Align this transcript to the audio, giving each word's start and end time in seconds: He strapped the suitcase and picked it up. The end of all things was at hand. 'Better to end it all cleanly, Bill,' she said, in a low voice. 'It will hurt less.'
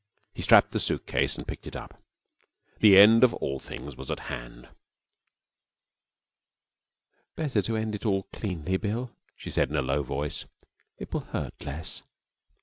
He 0.33 0.41
strapped 0.41 0.71
the 0.71 0.79
suitcase 0.79 1.35
and 1.37 1.47
picked 1.47 1.67
it 1.67 1.75
up. 1.75 2.01
The 2.79 2.97
end 2.97 3.23
of 3.23 3.35
all 3.35 3.59
things 3.59 3.95
was 3.95 4.09
at 4.09 4.21
hand. 4.31 4.67
'Better 7.35 7.61
to 7.61 7.77
end 7.77 7.93
it 7.93 8.05
all 8.07 8.23
cleanly, 8.33 8.77
Bill,' 8.77 9.15
she 9.35 9.51
said, 9.51 9.69
in 9.69 9.75
a 9.75 9.83
low 9.83 10.01
voice. 10.01 10.45
'It 10.97 11.13
will 11.13 11.19
hurt 11.19 11.53
less.' 11.63 12.01